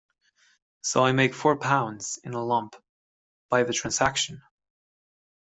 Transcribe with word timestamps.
So 0.81 1.05
I 1.05 1.11
make 1.11 1.35
four 1.35 1.57
pounds— 1.57 2.17
in 2.23 2.33
a 2.33 2.43
lump— 2.43 2.75
by 3.51 3.61
the 3.61 3.71
transaction! 3.71 4.41